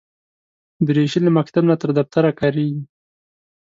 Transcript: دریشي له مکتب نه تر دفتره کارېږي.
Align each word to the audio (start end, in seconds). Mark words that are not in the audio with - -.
دریشي 0.87 1.19
له 1.25 1.31
مکتب 1.37 1.63
نه 1.69 1.75
تر 1.81 1.89
دفتره 1.97 2.29
کارېږي. 2.39 2.81